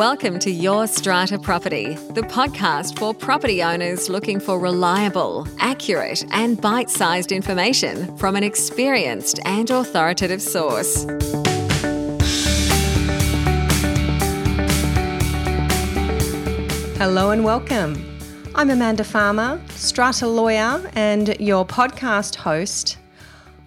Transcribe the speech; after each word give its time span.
Welcome 0.00 0.38
to 0.38 0.50
Your 0.50 0.86
Strata 0.86 1.38
Property, 1.38 1.92
the 2.14 2.22
podcast 2.22 2.98
for 2.98 3.12
property 3.12 3.62
owners 3.62 4.08
looking 4.08 4.40
for 4.40 4.58
reliable, 4.58 5.46
accurate, 5.58 6.24
and 6.32 6.58
bite 6.58 6.88
sized 6.88 7.32
information 7.32 8.16
from 8.16 8.34
an 8.34 8.42
experienced 8.42 9.40
and 9.44 9.68
authoritative 9.68 10.40
source. 10.40 11.04
Hello 16.96 17.32
and 17.32 17.44
welcome. 17.44 18.02
I'm 18.54 18.70
Amanda 18.70 19.04
Farmer, 19.04 19.60
strata 19.68 20.26
lawyer, 20.26 20.90
and 20.94 21.38
your 21.38 21.66
podcast 21.66 22.36
host. 22.36 22.96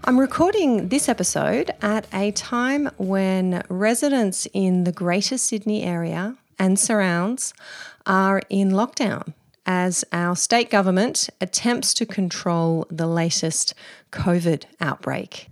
I'm 0.05 0.19
recording 0.19 0.89
this 0.89 1.07
episode 1.07 1.71
at 1.81 2.07
a 2.13 2.31
time 2.31 2.89
when 2.97 3.63
residents 3.69 4.45
in 4.51 4.83
the 4.83 4.91
Greater 4.91 5.37
Sydney 5.37 5.83
area 5.83 6.35
and 6.59 6.77
surrounds 6.77 7.53
are 8.05 8.41
in 8.49 8.71
lockdown 8.71 9.33
as 9.65 10.03
our 10.11 10.35
state 10.35 10.69
government 10.69 11.29
attempts 11.39 11.93
to 11.93 12.05
control 12.05 12.85
the 12.89 13.07
latest 13.07 13.75
COVID 14.11 14.65
outbreak. 14.81 15.47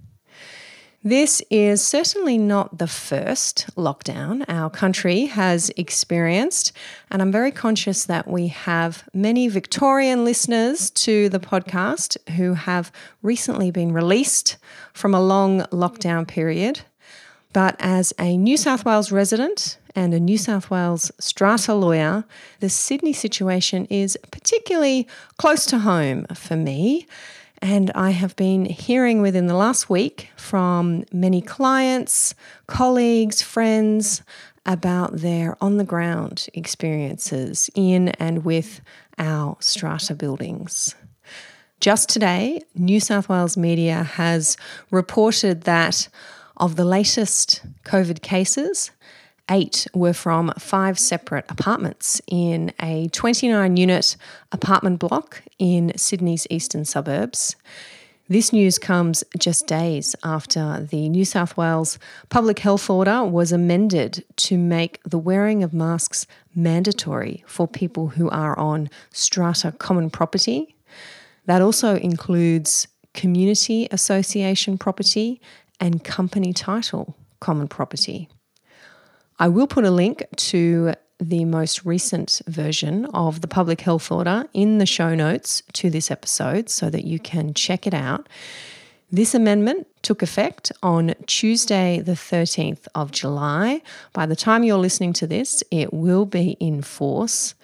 This 1.03 1.41
is 1.49 1.83
certainly 1.83 2.37
not 2.37 2.77
the 2.77 2.85
first 2.85 3.65
lockdown 3.75 4.45
our 4.47 4.69
country 4.69 5.25
has 5.25 5.71
experienced, 5.75 6.73
and 7.09 7.23
I'm 7.23 7.31
very 7.31 7.51
conscious 7.51 8.05
that 8.05 8.27
we 8.27 8.49
have 8.49 9.09
many 9.11 9.47
Victorian 9.47 10.23
listeners 10.23 10.91
to 10.91 11.27
the 11.29 11.39
podcast 11.39 12.17
who 12.33 12.53
have 12.53 12.91
recently 13.23 13.71
been 13.71 13.93
released 13.93 14.57
from 14.93 15.15
a 15.15 15.21
long 15.21 15.61
lockdown 15.71 16.27
period. 16.27 16.81
But 17.51 17.77
as 17.79 18.13
a 18.19 18.37
New 18.37 18.55
South 18.55 18.85
Wales 18.85 19.11
resident 19.11 19.79
and 19.95 20.13
a 20.13 20.19
New 20.19 20.37
South 20.37 20.69
Wales 20.69 21.11
strata 21.19 21.73
lawyer, 21.73 22.25
the 22.59 22.69
Sydney 22.69 23.13
situation 23.13 23.87
is 23.89 24.19
particularly 24.29 25.07
close 25.37 25.65
to 25.65 25.79
home 25.79 26.27
for 26.35 26.55
me. 26.55 27.07
And 27.61 27.91
I 27.93 28.09
have 28.09 28.35
been 28.35 28.65
hearing 28.65 29.21
within 29.21 29.45
the 29.45 29.55
last 29.55 29.89
week 29.89 30.29
from 30.35 31.05
many 31.13 31.41
clients, 31.41 32.33
colleagues, 32.65 33.41
friends 33.41 34.23
about 34.65 35.17
their 35.17 35.55
on 35.61 35.77
the 35.77 35.83
ground 35.83 36.47
experiences 36.53 37.69
in 37.75 38.09
and 38.09 38.43
with 38.43 38.81
our 39.19 39.57
strata 39.59 40.15
buildings. 40.15 40.95
Just 41.79 42.09
today, 42.09 42.61
New 42.75 42.99
South 42.99 43.29
Wales 43.29 43.57
media 43.57 44.03
has 44.03 44.57
reported 44.89 45.61
that 45.61 46.07
of 46.57 46.75
the 46.75 46.85
latest 46.85 47.63
COVID 47.85 48.21
cases, 48.21 48.91
eight 49.49 49.87
were 49.93 50.13
from 50.13 50.53
five 50.57 50.97
separate 50.99 51.45
apartments 51.49 52.21
in 52.27 52.71
a 52.79 53.07
29 53.09 53.77
unit 53.77 54.15
apartment 54.51 54.99
block 54.99 55.43
in 55.59 55.91
Sydney's 55.95 56.47
eastern 56.49 56.85
suburbs. 56.85 57.55
This 58.31 58.53
news 58.53 58.79
comes 58.79 59.25
just 59.37 59.67
days 59.67 60.15
after 60.23 60.87
the 60.89 61.09
New 61.09 61.25
South 61.25 61.57
Wales 61.57 61.99
public 62.29 62.59
health 62.59 62.89
order 62.89 63.25
was 63.25 63.51
amended 63.51 64.23
to 64.37 64.57
make 64.57 65.03
the 65.03 65.17
wearing 65.17 65.63
of 65.63 65.73
masks 65.73 66.25
mandatory 66.55 67.43
for 67.45 67.67
people 67.67 68.07
who 68.07 68.29
are 68.29 68.57
on 68.57 68.89
strata 69.11 69.73
common 69.73 70.09
property. 70.09 70.77
That 71.45 71.61
also 71.61 71.97
includes 71.97 72.87
community 73.13 73.89
association 73.91 74.77
property 74.77 75.41
and 75.81 76.01
company 76.01 76.53
title 76.53 77.17
common 77.41 77.67
property. 77.67 78.29
I 79.41 79.47
will 79.47 79.65
put 79.65 79.85
a 79.85 79.89
link 79.89 80.23
to 80.35 80.93
the 81.19 81.45
most 81.45 81.83
recent 81.83 82.43
version 82.45 83.05
of 83.07 83.41
the 83.41 83.47
public 83.47 83.81
health 83.81 84.11
order 84.11 84.47
in 84.53 84.77
the 84.77 84.85
show 84.85 85.15
notes 85.15 85.63
to 85.73 85.89
this 85.89 86.11
episode 86.11 86.69
so 86.69 86.91
that 86.91 87.05
you 87.05 87.17
can 87.17 87.55
check 87.55 87.87
it 87.87 87.93
out. 87.95 88.29
This 89.11 89.33
amendment 89.33 89.87
took 90.03 90.21
effect 90.21 90.71
on 90.83 91.15
Tuesday, 91.25 92.01
the 92.01 92.11
13th 92.11 92.87
of 92.93 93.09
July. 93.11 93.81
By 94.13 94.27
the 94.27 94.35
time 94.35 94.63
you're 94.63 94.77
listening 94.77 95.13
to 95.13 95.25
this, 95.25 95.63
it 95.71 95.91
will 95.91 96.27
be 96.27 96.51
in 96.59 96.83
force. 96.83 97.55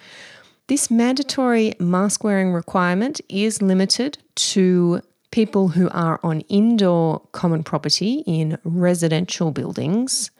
This 0.66 0.90
mandatory 0.90 1.74
mask 1.78 2.24
wearing 2.24 2.52
requirement 2.52 3.20
is 3.28 3.62
limited 3.62 4.18
to 4.34 5.00
people 5.30 5.68
who 5.68 5.88
are 5.90 6.18
on 6.24 6.40
indoor 6.48 7.20
common 7.30 7.62
property 7.62 8.24
in 8.26 8.58
residential 8.64 9.52
buildings. 9.52 10.32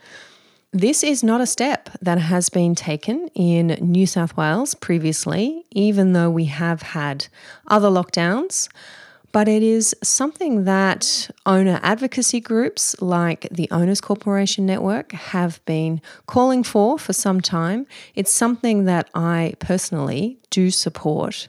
This 0.73 1.03
is 1.03 1.25
not 1.25 1.41
a 1.41 1.47
step 1.47 1.89
that 2.03 2.19
has 2.19 2.51
been 2.51 2.75
taken 2.75 3.29
in 3.35 3.79
New 3.81 4.07
South 4.07 4.37
Wales 4.37 4.75
previously, 4.75 5.65
even 5.71 6.13
though 6.13 6.29
we 6.29 6.45
have 6.45 6.83
had 6.83 7.29
other 7.69 7.89
lockdowns. 7.89 8.69
But 9.33 9.49
it 9.49 9.63
is 9.63 9.97
something 10.03 10.65
that 10.65 11.31
owner 11.47 11.81
advocacy 11.83 12.41
groups 12.41 13.01
like 13.01 13.49
the 13.51 13.67
Owners 13.71 14.03
Corporation 14.03 14.67
Network 14.67 15.13
have 15.13 15.65
been 15.65 16.03
calling 16.27 16.63
for 16.63 16.99
for 16.99 17.15
some 17.15 17.41
time. 17.41 17.87
It's 18.15 18.33
something 18.33 18.85
that 18.85 19.09
I 19.15 19.55
personally 19.61 20.39
do 20.51 20.71
support. 20.71 21.49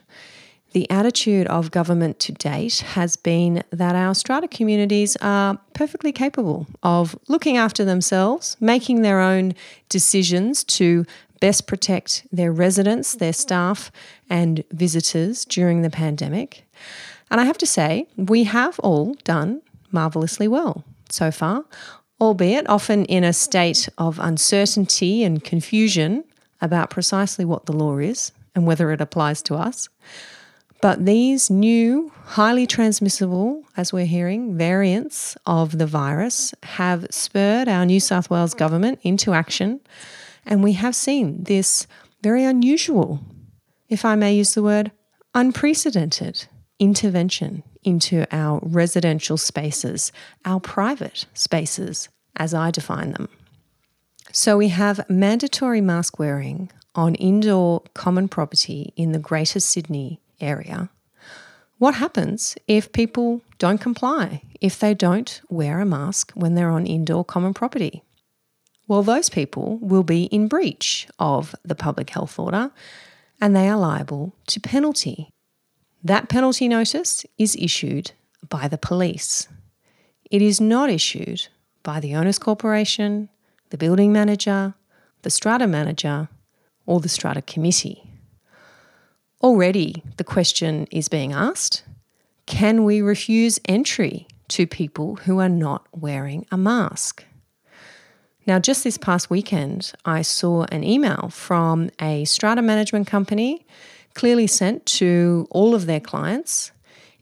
The 0.72 0.88
attitude 0.88 1.48
of 1.48 1.72
government 1.72 2.20
to 2.20 2.32
date 2.32 2.78
has 2.80 3.16
been 3.16 3.64
that 3.70 3.96
our 3.96 4.14
strata 4.14 4.46
communities 4.46 5.16
are 5.20 5.58
perfectly 5.74 6.12
capable 6.12 6.68
of 6.82 7.18
looking 7.26 7.56
after 7.56 7.84
themselves, 7.84 8.56
making 8.60 9.02
their 9.02 9.20
own 9.20 9.54
decisions 9.88 10.62
to 10.64 11.06
best 11.40 11.66
protect 11.66 12.24
their 12.30 12.52
residents, 12.52 13.14
their 13.14 13.32
staff, 13.32 13.90
and 14.28 14.62
visitors 14.70 15.44
during 15.44 15.82
the 15.82 15.90
pandemic. 15.90 16.64
And 17.30 17.40
I 17.40 17.44
have 17.44 17.58
to 17.58 17.66
say, 17.66 18.06
we 18.16 18.44
have 18.44 18.78
all 18.80 19.14
done 19.24 19.62
marvellously 19.90 20.46
well 20.46 20.84
so 21.08 21.32
far, 21.32 21.64
albeit 22.20 22.68
often 22.68 23.06
in 23.06 23.24
a 23.24 23.32
state 23.32 23.88
of 23.98 24.20
uncertainty 24.20 25.24
and 25.24 25.42
confusion 25.42 26.22
about 26.60 26.90
precisely 26.90 27.44
what 27.44 27.66
the 27.66 27.72
law 27.72 27.96
is 27.96 28.30
and 28.54 28.66
whether 28.66 28.92
it 28.92 29.00
applies 29.00 29.42
to 29.42 29.56
us. 29.56 29.88
But 30.80 31.04
these 31.04 31.50
new, 31.50 32.10
highly 32.24 32.66
transmissible, 32.66 33.64
as 33.76 33.92
we're 33.92 34.06
hearing, 34.06 34.56
variants 34.56 35.36
of 35.44 35.76
the 35.76 35.86
virus 35.86 36.54
have 36.62 37.06
spurred 37.10 37.68
our 37.68 37.84
New 37.84 38.00
South 38.00 38.30
Wales 38.30 38.54
government 38.54 38.98
into 39.02 39.34
action. 39.34 39.80
And 40.46 40.64
we 40.64 40.72
have 40.72 40.94
seen 40.94 41.44
this 41.44 41.86
very 42.22 42.44
unusual, 42.44 43.20
if 43.88 44.04
I 44.06 44.14
may 44.14 44.34
use 44.34 44.54
the 44.54 44.62
word, 44.62 44.90
unprecedented 45.34 46.46
intervention 46.78 47.62
into 47.82 48.26
our 48.32 48.60
residential 48.62 49.36
spaces, 49.36 50.12
our 50.46 50.60
private 50.60 51.26
spaces, 51.34 52.08
as 52.36 52.54
I 52.54 52.70
define 52.70 53.12
them. 53.12 53.28
So 54.32 54.56
we 54.56 54.68
have 54.68 55.08
mandatory 55.10 55.80
mask 55.80 56.18
wearing 56.18 56.70
on 56.94 57.16
indoor 57.16 57.82
common 57.94 58.28
property 58.28 58.92
in 58.96 59.12
the 59.12 59.18
Greater 59.18 59.60
Sydney 59.60 60.20
area. 60.40 60.90
What 61.78 61.94
happens 61.94 62.56
if 62.68 62.92
people 62.92 63.40
don't 63.58 63.80
comply, 63.80 64.42
if 64.60 64.78
they 64.78 64.92
don't 64.92 65.40
wear 65.48 65.80
a 65.80 65.86
mask 65.86 66.32
when 66.34 66.54
they're 66.54 66.70
on 66.70 66.86
indoor 66.86 67.24
common 67.24 67.54
property? 67.54 68.02
Well, 68.86 69.02
those 69.02 69.30
people 69.30 69.78
will 69.78 70.02
be 70.02 70.24
in 70.24 70.48
breach 70.48 71.06
of 71.18 71.54
the 71.64 71.74
public 71.74 72.10
health 72.10 72.38
order 72.38 72.70
and 73.40 73.56
they 73.56 73.68
are 73.68 73.78
liable 73.78 74.34
to 74.48 74.60
penalty. 74.60 75.30
That 76.02 76.28
penalty 76.28 76.68
notice 76.68 77.24
is 77.38 77.56
issued 77.56 78.12
by 78.48 78.68
the 78.68 78.78
police. 78.78 79.48
It 80.30 80.42
is 80.42 80.60
not 80.60 80.90
issued 80.90 81.48
by 81.82 82.00
the 82.00 82.14
Owners 82.14 82.38
Corporation, 82.38 83.28
the 83.70 83.78
building 83.78 84.12
manager, 84.12 84.74
the 85.22 85.30
strata 85.30 85.66
manager, 85.66 86.28
or 86.84 87.00
the 87.00 87.08
strata 87.08 87.42
committee. 87.42 88.09
Already, 89.42 90.02
the 90.18 90.24
question 90.24 90.86
is 90.90 91.08
being 91.08 91.32
asked 91.32 91.82
can 92.46 92.84
we 92.84 93.00
refuse 93.00 93.60
entry 93.66 94.26
to 94.48 94.66
people 94.66 95.16
who 95.16 95.38
are 95.38 95.48
not 95.48 95.86
wearing 95.92 96.44
a 96.50 96.58
mask? 96.58 97.24
Now, 98.46 98.58
just 98.58 98.82
this 98.82 98.98
past 98.98 99.30
weekend, 99.30 99.92
I 100.04 100.22
saw 100.22 100.64
an 100.72 100.82
email 100.82 101.28
from 101.28 101.90
a 102.00 102.24
strata 102.24 102.60
management 102.60 103.06
company, 103.06 103.64
clearly 104.14 104.48
sent 104.48 104.84
to 104.86 105.46
all 105.50 105.74
of 105.74 105.86
their 105.86 106.00
clients, 106.00 106.72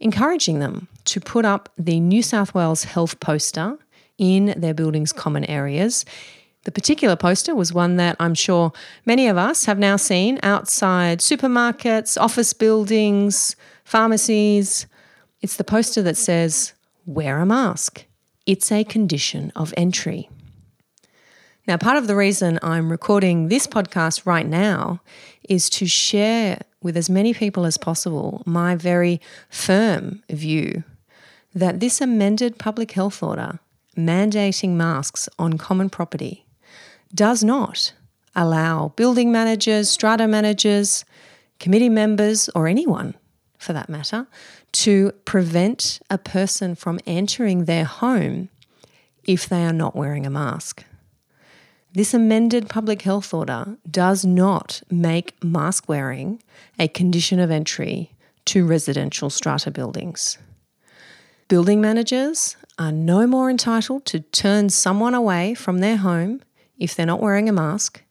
encouraging 0.01 0.61
them 0.61 0.89
to 1.05 1.21
put 1.21 1.45
up 1.45 1.69
the 1.77 2.01
New 2.01 2.23
South 2.23 2.55
Wales 2.55 2.85
health 2.85 3.21
poster 3.21 3.77
in 4.17 4.55
their 4.57 4.75
building's 4.75 5.13
common 5.13 5.45
areas 5.45 6.05
the 6.69 6.73
particular 6.73 7.17
poster 7.17 7.55
was 7.55 7.73
one 7.73 7.97
that 7.97 8.15
I'm 8.21 8.35
sure 8.35 8.73
many 9.07 9.27
of 9.27 9.39
us 9.39 9.65
have 9.65 9.79
now 9.79 9.97
seen 9.97 10.39
outside 10.43 11.21
supermarkets, 11.21 12.21
office 12.21 12.53
buildings, 12.53 13.57
pharmacies. 13.85 14.87
It's 15.41 15.57
the 15.57 15.65
poster 15.65 16.03
that 16.03 16.19
says, 16.19 16.75
Wear 17.07 17.39
a 17.39 17.47
mask. 17.47 18.05
It's 18.45 18.71
a 18.71 18.85
condition 18.85 19.51
of 19.57 19.73
entry. 19.79 20.29
Now, 21.67 21.79
part 21.79 21.97
of 21.97 22.07
the 22.07 22.15
reason 22.15 22.59
I'm 22.63 22.91
recording 22.91 23.49
this 23.49 23.67
podcast 23.67 24.27
right 24.27 24.47
now 24.47 25.01
is 25.49 25.71
to 25.71 25.87
share 25.87 26.61
with 26.83 26.99
as 26.99 27.09
many 27.09 27.33
people 27.33 27.65
as 27.65 27.79
possible 27.79 28.43
my 28.45 28.77
very 28.77 29.23
firm 29.49 30.23
view 30.29 30.85
that 31.55 31.81
this 31.81 32.03
amended 32.03 32.59
public 32.59 32.93
health 32.93 33.23
order 33.23 33.59
mandating 33.97 34.73
masks 34.73 35.31
on 35.39 35.57
common 35.57 35.89
property 35.89 36.45
does 37.15 37.43
not 37.43 37.93
allow 38.35 38.89
building 38.97 39.33
managers, 39.33 39.89
strata 39.89 40.29
managers, 40.29 41.05
committee 41.59 41.89
members, 41.89 42.49
or 42.55 42.69
anyone 42.69 43.15
for 43.59 43.73
that 43.73 43.89
matter, 43.89 44.27
to 44.71 45.13
prevent 45.25 46.01
a 46.09 46.19
person 46.19 46.75
from 46.75 47.01
entering 47.07 47.65
their 47.65 47.85
home 47.85 48.49
if 49.25 49.49
they 49.49 49.65
are 49.65 49.73
not 49.73 49.97
wearing 49.97 50.25
a 50.25 50.31
mask. 50.31 50.85
This 51.93 52.15
amended 52.15 52.69
public 52.69 53.03
health 53.03 53.35
order 53.35 53.77
does 53.91 54.25
not 54.25 54.83
make 54.91 55.43
mask 55.43 55.89
wearing 55.89 56.43
a 56.79 56.87
condition 56.87 57.41
of 57.41 57.51
entry 57.51 58.13
to 58.45 58.65
residential 58.65 59.31
strata 59.31 59.71
buildings. 59.71 60.39
Building 61.49 61.81
managers 61.81 62.57
are 62.79 62.93
no 62.93 63.27
more 63.27 63.51
entitled 63.51 64.05
to 64.07 64.21
turn 64.21 64.69
someone 64.69 65.15
away 65.15 65.55
from 65.55 65.79
their 65.79 65.97
home 65.97 66.43
if 66.79 66.95
they're 66.95 67.07
not 67.07 67.21
wearing 67.21 67.49
a 67.49 67.53
mask 67.53 68.03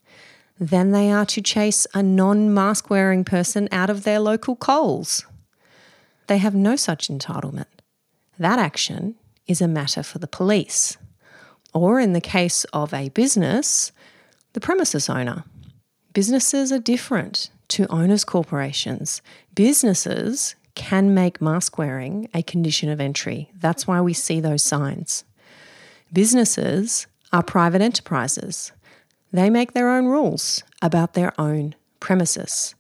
than 0.60 0.92
they 0.92 1.12
are 1.12 1.26
to 1.26 1.42
chase 1.42 1.86
a 1.94 2.02
non 2.02 2.54
mask 2.54 2.90
wearing 2.90 3.24
person 3.24 3.68
out 3.72 3.90
of 3.90 4.04
their 4.04 4.20
local 4.20 4.56
Coles. 4.56 5.26
They 6.28 6.40
have 6.40 6.56
no 6.56 6.76
such 6.76 7.08
entitlement. 7.08 7.66
That 8.40 8.60
action 8.60 9.16
is 9.48 9.62
a 9.62 9.68
matter 9.68 10.04
for 10.04 10.20
the 10.20 10.28
police 10.28 10.98
or 11.74 12.00
in 12.00 12.14
the 12.14 12.22
case 12.22 12.64
of 12.74 12.94
a 12.94 13.10
business, 13.10 13.92
the 14.54 14.60
premises 14.60 15.10
owner. 15.10 15.44
Businesses 16.14 16.72
are 16.72 16.80
different 16.80 17.50
to 17.70 17.92
owners' 17.92 18.24
corporations. 18.24 19.22
Businesses 19.54 20.56
can 20.74 21.14
make 21.14 21.42
mask 21.42 21.78
wearing 21.78 22.30
a 22.34 22.42
condition 22.42 22.90
of 22.90 23.00
entry. 23.00 23.52
That's 23.60 23.86
why 23.86 24.02
we 24.02 24.14
see 24.14 24.40
those 24.40 24.64
signs. 24.64 25.24
Businesses 26.12 27.08
are 27.32 27.44
private 27.44 27.82
enterprises. 27.82 28.72
They 29.32 29.50
make 29.50 29.74
their 29.74 29.90
own 29.90 30.06
rules 30.06 30.64
about 30.82 31.14
their 31.14 31.34
own 31.40 31.76
premises. 32.00 32.76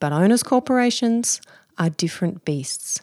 But 0.00 0.12
owners' 0.12 0.42
corporations 0.42 1.40
are 1.78 1.90
different 1.90 2.44
beasts. 2.44 3.00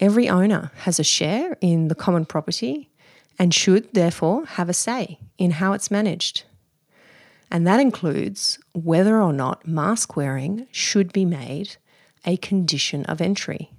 Every 0.00 0.28
owner 0.28 0.72
has 0.78 0.98
a 0.98 1.04
share 1.04 1.56
in 1.60 1.88
the 1.88 1.94
common 1.94 2.24
property 2.24 2.90
and 3.38 3.54
should 3.54 3.92
therefore 3.94 4.44
have 4.46 4.68
a 4.68 4.74
say 4.74 5.18
in 5.38 5.52
how 5.52 5.72
it's 5.72 5.90
managed. 5.90 6.44
And 7.50 7.66
that 7.66 7.80
includes 7.80 8.58
whether 8.72 9.20
or 9.20 9.32
not 9.32 9.66
mask 9.66 10.16
wearing 10.16 10.66
should 10.72 11.12
be 11.12 11.24
made 11.24 11.76
a 12.24 12.36
condition 12.38 13.04
of 13.06 13.20
entry. 13.20 13.70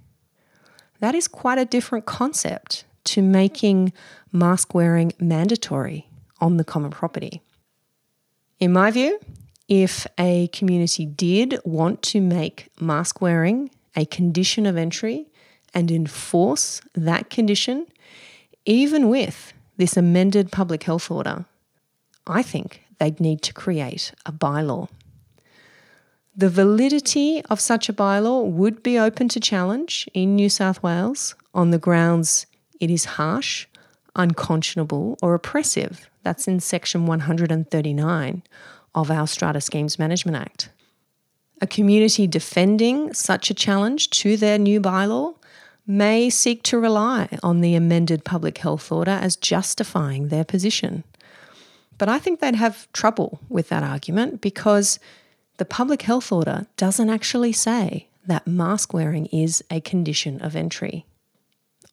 That 1.00 1.16
is 1.16 1.28
quite 1.28 1.58
a 1.58 1.66
different 1.66 2.06
concept 2.06 2.86
to 3.06 3.22
making 3.22 3.94
mask 4.32 4.74
wearing 4.74 5.14
mandatory 5.20 6.08
on 6.40 6.58
the 6.58 6.64
common 6.64 6.92
property. 6.92 7.42
In 8.60 8.74
my 8.74 8.92
view, 8.92 9.20
if 9.68 10.06
a 10.18 10.48
community 10.48 11.06
did 11.06 11.60
want 11.64 12.02
to 12.04 12.22
make 12.22 12.70
mask 12.80 13.22
wearing 13.22 13.70
a 13.96 14.06
condition 14.06 14.66
of 14.66 14.78
entry 14.78 15.28
and 15.74 15.90
enforce 15.90 16.82
that 16.94 17.30
condition, 17.30 17.88
even 18.66 19.10
with 19.10 19.54
this 19.78 19.98
amended 19.98 20.52
public 20.52 20.84
health 20.84 21.10
order, 21.10 21.46
I 22.28 22.44
think 22.44 22.84
they'd 23.00 23.20
need 23.20 23.42
to 23.44 23.54
create 23.54 24.14
a 24.26 24.32
bylaw. 24.32 24.90
The 26.36 26.50
validity 26.50 27.44
of 27.50 27.60
such 27.60 27.90
a 27.90 27.94
bylaw 27.94 28.46
would 28.46 28.82
be 28.82 28.98
open 28.98 29.30
to 29.30 29.40
challenge 29.40 30.10
in 30.14 30.36
New 30.36 30.50
South 30.50 30.82
Wales 30.82 31.36
on 31.54 31.72
the 31.72 31.78
grounds 31.78 32.48
it 32.84 32.92
is 32.92 33.06
harsh, 33.06 33.66
unconscionable, 34.16 35.18
or 35.22 35.34
oppressive. 35.34 36.10
That's 36.24 36.48
in 36.48 36.60
section 36.60 37.06
139 37.06 38.44
of 38.94 39.10
our 39.10 39.26
Strata 39.26 39.62
Schemes 39.62 39.98
Management 39.98 40.38
Act. 40.38 40.70
A 41.62 41.68
community 41.68 42.28
defending 42.28 43.14
such 43.14 43.50
a 43.50 43.54
challenge 43.54 44.10
to 44.10 44.36
their 44.36 44.58
new 44.58 44.82
bylaw 44.82 45.36
may 45.88 46.30
seek 46.30 46.62
to 46.64 46.78
rely 46.78 47.30
on 47.42 47.62
the 47.62 47.76
amended 47.76 48.26
public 48.26 48.58
health 48.58 48.92
order 48.92 49.12
as 49.12 49.38
justifying 49.38 50.28
their 50.28 50.44
position. 50.44 51.06
But 51.98 52.10
I 52.10 52.20
think 52.20 52.40
they'd 52.40 52.56
have 52.56 52.92
trouble 52.92 53.40
with 53.48 53.70
that 53.70 53.84
argument 53.84 54.42
because 54.42 55.00
the 55.58 55.66
public 55.66 56.02
health 56.02 56.32
order 56.32 56.68
doesn't 56.76 57.10
actually 57.10 57.54
say 57.54 58.08
that 58.26 58.46
mask 58.46 58.94
wearing 58.94 59.28
is 59.28 59.64
a 59.70 59.80
condition 59.80 60.42
of 60.42 60.56
entry. 60.56 61.06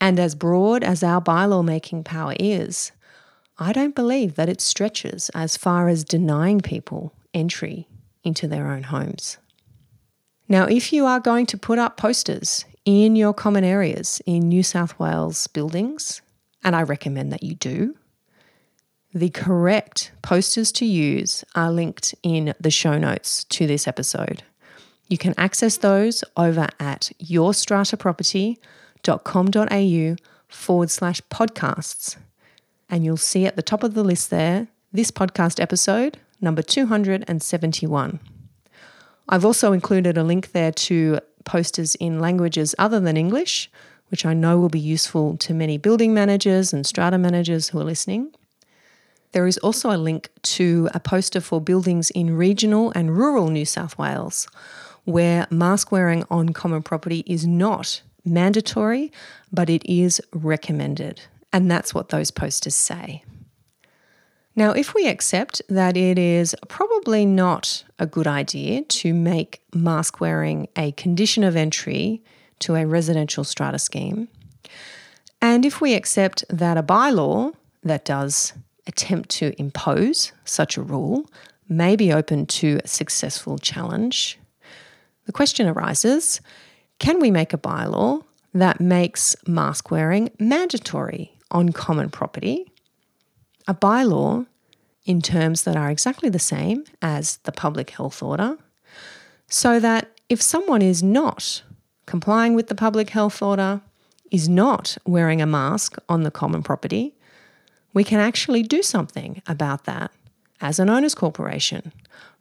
And 0.00 0.18
as 0.18 0.34
broad 0.34 0.82
as 0.82 1.02
our 1.02 1.20
bylaw 1.20 1.64
making 1.64 2.04
power 2.04 2.34
is, 2.40 2.92
I 3.58 3.72
don't 3.72 3.94
believe 3.94 4.36
that 4.36 4.48
it 4.48 4.60
stretches 4.60 5.30
as 5.34 5.56
far 5.56 5.88
as 5.88 6.04
denying 6.04 6.60
people 6.60 7.12
entry 7.34 7.86
into 8.24 8.48
their 8.48 8.68
own 8.68 8.84
homes. 8.84 9.38
Now, 10.48 10.64
if 10.64 10.92
you 10.92 11.06
are 11.06 11.20
going 11.20 11.46
to 11.46 11.58
put 11.58 11.78
up 11.78 11.96
posters 11.96 12.64
in 12.84 13.14
your 13.14 13.34
common 13.34 13.62
areas 13.62 14.20
in 14.26 14.48
New 14.48 14.62
South 14.62 14.98
Wales 14.98 15.46
buildings, 15.48 16.22
and 16.62 16.74
I 16.74 16.82
recommend 16.82 17.32
that 17.32 17.42
you 17.42 17.54
do. 17.54 17.96
The 19.12 19.30
correct 19.30 20.12
posters 20.22 20.70
to 20.72 20.84
use 20.84 21.44
are 21.54 21.72
linked 21.72 22.14
in 22.22 22.54
the 22.60 22.70
show 22.70 22.96
notes 22.98 23.44
to 23.44 23.66
this 23.66 23.88
episode. 23.88 24.42
You 25.08 25.18
can 25.18 25.34
access 25.36 25.76
those 25.76 26.22
over 26.36 26.68
at 26.78 27.10
yourstrataproperty.com.au 29.02 30.16
forward 30.48 30.90
slash 30.90 31.20
podcasts. 31.22 32.16
And 32.88 33.04
you'll 33.04 33.16
see 33.16 33.46
at 33.46 33.56
the 33.56 33.62
top 33.62 33.82
of 33.82 33.94
the 33.94 34.04
list 34.04 34.30
there 34.30 34.68
this 34.92 35.10
podcast 35.10 35.60
episode, 35.60 36.18
number 36.40 36.62
271. 36.62 38.20
I've 39.28 39.44
also 39.44 39.72
included 39.72 40.18
a 40.18 40.24
link 40.24 40.50
there 40.50 40.72
to 40.72 41.20
posters 41.44 41.94
in 41.94 42.18
languages 42.18 42.74
other 42.78 42.98
than 42.98 43.16
English, 43.16 43.70
which 44.08 44.26
I 44.26 44.34
know 44.34 44.58
will 44.58 44.68
be 44.68 44.80
useful 44.80 45.36
to 45.38 45.54
many 45.54 45.78
building 45.78 46.12
managers 46.12 46.72
and 46.72 46.84
strata 46.84 47.16
managers 47.16 47.68
who 47.68 47.78
are 47.78 47.84
listening. 47.84 48.34
There 49.32 49.46
is 49.46 49.58
also 49.58 49.92
a 49.92 49.96
link 49.96 50.30
to 50.42 50.88
a 50.92 50.98
poster 50.98 51.40
for 51.40 51.60
buildings 51.60 52.10
in 52.10 52.36
regional 52.36 52.90
and 52.96 53.16
rural 53.16 53.48
New 53.50 53.64
South 53.64 53.96
Wales, 53.96 54.48
where 55.04 55.46
mask 55.50 55.92
wearing 55.92 56.24
on 56.28 56.48
common 56.48 56.82
property 56.82 57.22
is 57.26 57.46
not 57.46 58.02
mandatory, 58.30 59.12
but 59.52 59.68
it 59.68 59.84
is 59.84 60.20
recommended. 60.32 61.20
And 61.52 61.70
that's 61.70 61.92
what 61.92 62.10
those 62.10 62.30
posters 62.30 62.74
say. 62.74 63.24
Now, 64.56 64.72
if 64.72 64.94
we 64.94 65.06
accept 65.06 65.62
that 65.68 65.96
it 65.96 66.18
is 66.18 66.54
probably 66.68 67.24
not 67.24 67.84
a 67.98 68.06
good 68.06 68.26
idea 68.26 68.82
to 68.82 69.14
make 69.14 69.62
mask 69.74 70.20
wearing 70.20 70.68
a 70.76 70.92
condition 70.92 71.44
of 71.44 71.56
entry 71.56 72.22
to 72.60 72.74
a 72.74 72.86
residential 72.86 73.44
strata 73.44 73.78
scheme, 73.78 74.28
and 75.40 75.64
if 75.64 75.80
we 75.80 75.94
accept 75.94 76.44
that 76.50 76.76
a 76.76 76.82
bylaw 76.82 77.54
that 77.82 78.04
does 78.04 78.52
attempt 78.86 79.30
to 79.30 79.54
impose 79.58 80.32
such 80.44 80.76
a 80.76 80.82
rule 80.82 81.30
may 81.68 81.96
be 81.96 82.12
open 82.12 82.44
to 82.44 82.80
a 82.84 82.88
successful 82.88 83.56
challenge, 83.56 84.38
the 85.26 85.32
question 85.32 85.68
arises 85.68 86.40
can 87.00 87.18
we 87.18 87.30
make 87.30 87.52
a 87.52 87.58
bylaw 87.58 88.22
that 88.54 88.80
makes 88.80 89.34
mask 89.46 89.90
wearing 89.90 90.30
mandatory 90.38 91.32
on 91.50 91.72
common 91.72 92.10
property? 92.10 92.70
A 93.66 93.74
bylaw 93.74 94.46
in 95.06 95.22
terms 95.22 95.62
that 95.64 95.76
are 95.76 95.90
exactly 95.90 96.28
the 96.28 96.38
same 96.38 96.84
as 97.00 97.38
the 97.38 97.52
public 97.52 97.90
health 97.90 98.22
order, 98.22 98.58
so 99.48 99.80
that 99.80 100.10
if 100.28 100.40
someone 100.42 100.82
is 100.82 101.02
not 101.02 101.62
complying 102.06 102.54
with 102.54 102.68
the 102.68 102.74
public 102.74 103.10
health 103.10 103.42
order, 103.42 103.80
is 104.30 104.48
not 104.48 104.96
wearing 105.06 105.40
a 105.40 105.46
mask 105.46 105.96
on 106.08 106.22
the 106.22 106.30
common 106.30 106.62
property, 106.62 107.16
we 107.94 108.04
can 108.04 108.20
actually 108.20 108.62
do 108.62 108.82
something 108.82 109.42
about 109.46 109.84
that 109.84 110.12
as 110.60 110.78
an 110.78 110.90
owners 110.90 111.14
corporation 111.14 111.92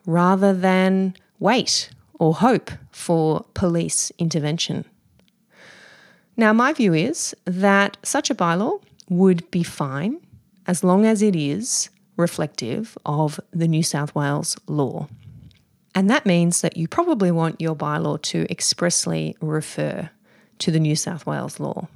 rather 0.05 0.53
than 0.53 1.15
wait 1.39 1.89
or 2.19 2.35
hope 2.35 2.71
for 2.91 3.45
police 3.53 4.11
intervention. 4.19 4.85
Now, 6.37 6.53
my 6.53 6.73
view 6.73 6.93
is 6.93 7.35
that 7.45 7.97
such 8.03 8.29
a 8.29 8.35
bylaw 8.35 8.81
would 9.09 9.49
be 9.51 9.63
fine 9.63 10.19
as 10.67 10.83
long 10.83 11.05
as 11.05 11.21
it 11.21 11.35
is 11.35 11.89
reflective 12.15 12.97
of 13.05 13.39
the 13.51 13.67
New 13.67 13.83
South 13.83 14.13
Wales 14.13 14.55
law. 14.67 15.07
And 15.95 16.09
that 16.09 16.25
means 16.25 16.61
that 16.61 16.77
you 16.77 16.87
probably 16.87 17.31
want 17.31 17.59
your 17.59 17.75
bylaw 17.75 18.21
to 18.21 18.45
expressly 18.49 19.35
refer 19.41 20.09
to 20.59 20.71
the 20.71 20.79
New 20.79 20.95
South 20.95 21.25
Wales 21.25 21.59
law. 21.59 21.87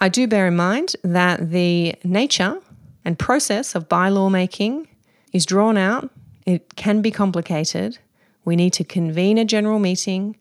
I 0.00 0.08
do 0.08 0.26
bear 0.26 0.46
in 0.46 0.56
mind 0.56 0.94
that 1.02 1.50
the 1.50 1.94
nature 2.04 2.60
and 3.04 3.18
process 3.18 3.74
of 3.74 3.88
bylaw 3.88 4.30
making 4.30 4.88
is 5.32 5.46
drawn 5.46 5.78
out. 5.78 6.10
It 6.44 6.76
can 6.76 7.00
be 7.00 7.10
complicated. 7.10 7.98
We 8.46 8.56
need 8.56 8.72
to 8.74 8.84
convene 8.84 9.36
a 9.36 9.44
general 9.44 9.80
meeting. 9.80 10.36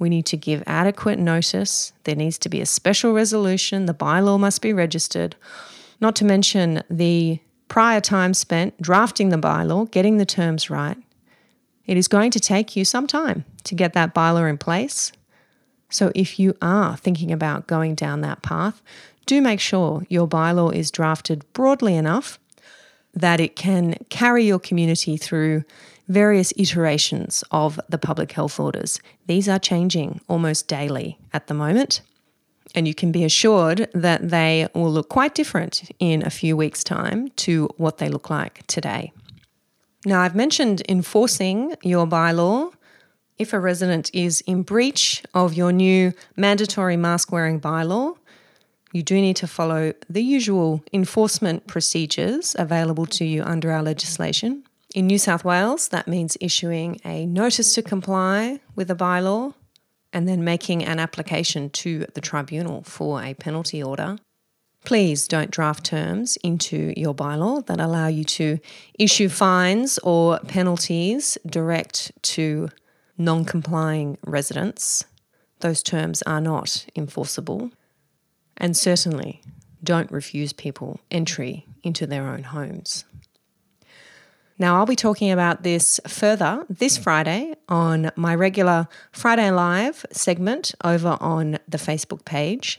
We 0.00 0.08
need 0.08 0.24
to 0.26 0.36
give 0.36 0.64
adequate 0.66 1.18
notice. 1.18 1.92
There 2.04 2.16
needs 2.16 2.38
to 2.38 2.48
be 2.48 2.62
a 2.62 2.66
special 2.66 3.12
resolution. 3.12 3.84
The 3.84 3.94
bylaw 3.94 4.40
must 4.40 4.62
be 4.62 4.72
registered. 4.72 5.36
Not 6.00 6.16
to 6.16 6.24
mention 6.24 6.82
the 6.90 7.38
prior 7.68 8.00
time 8.00 8.32
spent 8.32 8.80
drafting 8.80 9.28
the 9.28 9.36
bylaw, 9.36 9.90
getting 9.90 10.16
the 10.16 10.24
terms 10.24 10.70
right. 10.70 10.96
It 11.86 11.98
is 11.98 12.08
going 12.08 12.30
to 12.30 12.40
take 12.40 12.76
you 12.76 12.84
some 12.84 13.06
time 13.06 13.44
to 13.64 13.74
get 13.74 13.92
that 13.92 14.14
bylaw 14.14 14.48
in 14.48 14.56
place. 14.56 15.12
So 15.90 16.10
if 16.14 16.38
you 16.38 16.56
are 16.62 16.96
thinking 16.96 17.30
about 17.30 17.66
going 17.66 17.94
down 17.94 18.22
that 18.22 18.42
path, 18.42 18.80
do 19.26 19.42
make 19.42 19.60
sure 19.60 20.06
your 20.08 20.26
bylaw 20.26 20.74
is 20.74 20.90
drafted 20.90 21.44
broadly 21.52 21.94
enough 21.94 22.38
that 23.12 23.38
it 23.38 23.54
can 23.54 23.96
carry 24.08 24.44
your 24.44 24.58
community 24.58 25.18
through 25.18 25.64
various 26.10 26.52
iterations 26.56 27.44
of 27.52 27.80
the 27.88 27.96
public 27.96 28.32
health 28.32 28.58
orders. 28.58 29.00
These 29.26 29.48
are 29.48 29.60
changing 29.60 30.20
almost 30.28 30.66
daily 30.66 31.18
at 31.32 31.46
the 31.46 31.54
moment, 31.54 32.02
and 32.74 32.86
you 32.88 32.94
can 32.94 33.12
be 33.12 33.24
assured 33.24 33.88
that 33.94 34.28
they 34.28 34.66
will 34.74 34.90
look 34.90 35.08
quite 35.08 35.36
different 35.36 35.88
in 36.00 36.26
a 36.26 36.30
few 36.30 36.56
weeks' 36.56 36.82
time 36.82 37.28
to 37.36 37.68
what 37.76 37.98
they 37.98 38.08
look 38.08 38.28
like 38.28 38.66
today. 38.66 39.12
Now, 40.04 40.20
I've 40.22 40.34
mentioned 40.34 40.82
enforcing 40.88 41.76
your 41.82 42.06
bylaw. 42.06 42.72
If 43.38 43.52
a 43.52 43.60
resident 43.60 44.10
is 44.12 44.40
in 44.42 44.62
breach 44.62 45.22
of 45.32 45.54
your 45.54 45.72
new 45.72 46.12
mandatory 46.36 46.96
mask 46.96 47.30
wearing 47.30 47.60
bylaw, 47.60 48.16
you 48.92 49.04
do 49.04 49.14
need 49.20 49.36
to 49.36 49.46
follow 49.46 49.92
the 50.08 50.22
usual 50.22 50.82
enforcement 50.92 51.68
procedures 51.68 52.56
available 52.58 53.06
to 53.06 53.24
you 53.24 53.44
under 53.44 53.70
our 53.70 53.82
legislation. 53.82 54.64
In 54.92 55.06
New 55.06 55.18
South 55.18 55.44
Wales, 55.44 55.88
that 55.88 56.08
means 56.08 56.36
issuing 56.40 57.00
a 57.04 57.24
notice 57.24 57.74
to 57.74 57.82
comply 57.82 58.58
with 58.74 58.90
a 58.90 58.96
bylaw 58.96 59.54
and 60.12 60.28
then 60.28 60.42
making 60.42 60.84
an 60.84 60.98
application 60.98 61.70
to 61.70 62.06
the 62.14 62.20
tribunal 62.20 62.82
for 62.82 63.22
a 63.22 63.34
penalty 63.34 63.80
order. 63.80 64.18
Please 64.84 65.28
don't 65.28 65.52
draft 65.52 65.84
terms 65.84 66.36
into 66.42 66.92
your 66.96 67.14
bylaw 67.14 67.64
that 67.66 67.78
allow 67.78 68.08
you 68.08 68.24
to 68.24 68.58
issue 68.98 69.28
fines 69.28 69.98
or 70.02 70.40
penalties 70.40 71.38
direct 71.46 72.10
to 72.22 72.70
non 73.16 73.44
complying 73.44 74.18
residents. 74.26 75.04
Those 75.60 75.84
terms 75.84 76.22
are 76.22 76.40
not 76.40 76.86
enforceable. 76.96 77.70
And 78.56 78.76
certainly 78.76 79.42
don't 79.84 80.10
refuse 80.10 80.52
people 80.52 81.00
entry 81.10 81.66
into 81.82 82.06
their 82.06 82.26
own 82.26 82.42
homes. 82.42 83.04
Now, 84.60 84.76
I'll 84.76 84.84
be 84.84 84.94
talking 84.94 85.30
about 85.30 85.62
this 85.62 85.98
further 86.06 86.66
this 86.68 86.98
Friday 86.98 87.54
on 87.70 88.10
my 88.14 88.34
regular 88.34 88.88
Friday 89.10 89.50
Live 89.50 90.04
segment 90.12 90.74
over 90.84 91.16
on 91.18 91.58
the 91.66 91.78
Facebook 91.78 92.26
page. 92.26 92.78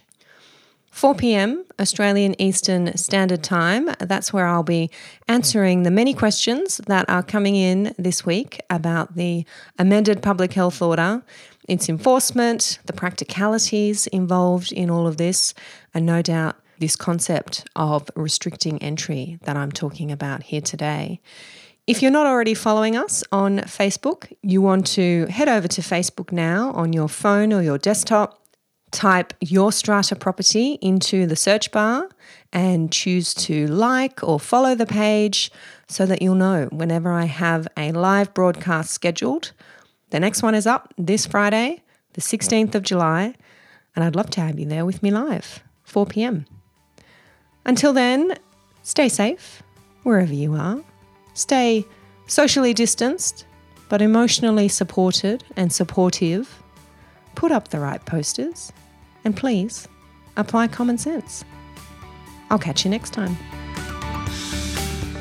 4 0.92 1.16
pm 1.16 1.66
Australian 1.80 2.40
Eastern 2.40 2.96
Standard 2.96 3.42
Time. 3.42 3.90
That's 4.00 4.32
where 4.32 4.46
I'll 4.46 4.62
be 4.62 4.92
answering 5.28 5.82
the 5.82 5.90
many 5.90 6.14
questions 6.14 6.78
that 6.86 7.10
are 7.10 7.24
coming 7.24 7.56
in 7.56 7.96
this 7.98 8.24
week 8.28 8.62
about 8.70 9.16
the 9.16 9.44
amended 9.80 10.22
public 10.22 10.54
health 10.54 10.84
order 10.84 11.24
its 11.68 11.90
enforcement, 11.90 12.78
the 12.86 12.94
practicalities 12.94 14.06
involved 14.08 14.72
in 14.72 14.92
all 14.92 15.08
of 15.08 15.18
this, 15.18 15.56
and 15.96 16.06
no 16.06 16.22
doubt 16.22 16.58
this 16.78 16.96
concept 16.96 17.68
of 17.76 18.08
restricting 18.16 18.78
entry 18.84 19.40
that 19.44 19.58
I'm 19.58 19.72
talking 19.72 20.12
about 20.12 20.44
here 20.44 20.62
today. 20.62 21.22
If 21.88 22.02
you're 22.02 22.12
not 22.12 22.28
already 22.28 22.54
following 22.54 22.96
us 22.96 23.24
on 23.32 23.60
Facebook, 23.60 24.32
you 24.42 24.62
want 24.62 24.88
to 24.88 25.26
head 25.28 25.50
over 25.50 25.68
to 25.68 25.82
Facebook 25.82 26.32
now 26.32 26.72
on 26.72 26.94
your 26.94 27.10
phone 27.10 27.52
or 27.52 27.62
your 27.62 27.78
desktop. 27.78 28.38
Type 28.92 29.34
your 29.40 29.72
strata 29.72 30.16
property 30.16 30.78
into 30.82 31.26
the 31.26 31.36
search 31.36 31.72
bar 31.72 32.10
and 32.52 32.92
choose 32.92 33.34
to 33.34 33.68
like 33.68 34.22
or 34.22 34.40
follow 34.40 34.76
the 34.76 34.86
page 34.86 35.50
so 35.88 36.06
that 36.06 36.22
you'll 36.22 36.36
know 36.36 36.68
whenever 36.72 37.12
I 37.12 37.26
have 37.26 37.68
a 37.78 37.94
live 37.94 38.34
broadcast 38.34 38.92
scheduled 38.92 39.54
the 40.12 40.20
next 40.20 40.44
one 40.44 40.56
is 40.56 40.68
up 40.68 40.94
this 40.98 41.26
Friday, 41.26 41.84
the 42.14 42.22
16th 42.22 42.76
of 42.76 42.84
July, 42.84 43.34
and 43.96 44.04
I'd 44.04 44.16
love 44.16 44.30
to 44.32 44.42
have 44.42 44.60
you 44.60 44.66
there 44.66 44.86
with 44.86 45.02
me 45.02 45.10
live, 45.10 45.64
4 45.84 46.06
pm. 46.06 46.46
Until 47.66 47.94
then, 47.94 48.36
stay 48.84 49.08
safe 49.08 49.64
wherever 50.04 50.34
you 50.34 50.54
are. 50.54 50.84
Stay 51.34 51.86
socially 52.28 52.74
distanced, 52.74 53.46
but 53.90 54.02
emotionally 54.02 54.68
supported 54.68 55.44
and 55.56 55.72
supportive. 55.72 56.62
Put 57.36 57.52
up 57.52 57.70
the 57.70 57.80
right 57.80 58.04
posters, 58.06 58.72
and 59.24 59.36
please 59.36 59.88
apply 60.38 60.68
common 60.68 60.98
sense. 60.98 61.44
I'll 62.50 62.60
catch 62.60 62.84
you 62.84 62.92
next 62.92 63.12
time. 63.12 63.38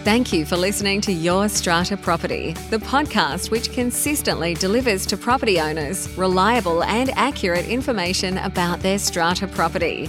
Thank 0.02 0.32
you 0.32 0.46
for 0.46 0.56
listening 0.56 1.02
to 1.02 1.12
Your 1.12 1.48
Strata 1.48 1.96
Property, 1.96 2.54
the 2.70 2.78
podcast 2.78 3.50
which 3.50 3.70
consistently 3.70 4.54
delivers 4.54 5.04
to 5.06 5.16
property 5.16 5.60
owners 5.60 6.08
reliable 6.16 6.82
and 6.84 7.10
accurate 7.10 7.66
information 7.66 8.38
about 8.38 8.80
their 8.80 8.98
strata 8.98 9.46
property. 9.46 10.08